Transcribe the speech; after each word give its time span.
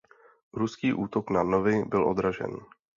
Ruský 0.53 0.93
útok 0.93 1.29
na 1.29 1.43
Novi 1.43 1.85
byl 1.85 2.03
odražen. 2.05 2.57